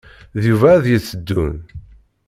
[0.41, 1.55] D Yuba ay d-yetteddun.